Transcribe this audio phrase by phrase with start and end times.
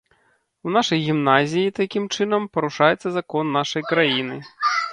[0.67, 4.43] У нашай гімназіі, такім чынам, парушаецца закон нашай краіны.